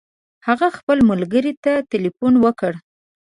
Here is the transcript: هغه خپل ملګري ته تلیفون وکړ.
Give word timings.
هغه 0.47 0.67
خپل 0.77 0.97
ملګري 1.09 1.53
ته 1.63 1.73
تلیفون 1.91 2.33
وکړ. 2.39 2.73